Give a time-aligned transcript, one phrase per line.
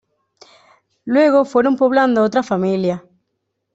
[1.05, 3.01] Luego fueron poblando otras familias.